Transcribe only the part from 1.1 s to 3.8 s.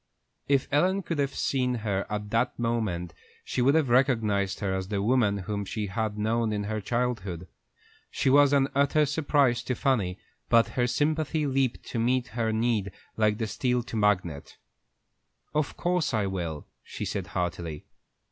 have seen her at that moment, she would